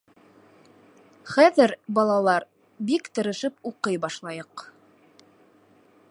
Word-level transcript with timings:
-Хәҙер, 1.33 1.73
балалар, 1.97 2.47
бик 2.91 3.09
тырышып 3.19 3.71
уҡый 3.73 4.01
башлайыҡ. 4.07 4.65